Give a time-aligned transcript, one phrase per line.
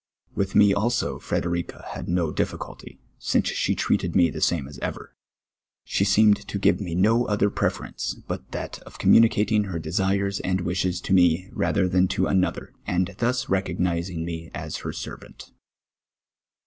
[0.33, 5.15] With me also Frederica had no difficulty, since she treated me the same as ever.
[5.83, 10.61] She seemed to give me no other preference but that of communicating^ her desires and
[10.61, 15.51] wishes to me rather than to another, and thus reco<piising me as her servant.